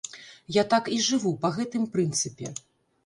Я 0.55 0.61
так 0.71 0.89
і 0.95 0.97
жыву, 1.09 1.35
па 1.43 1.53
гэтым 1.59 1.87
прынцыпе. 1.97 2.47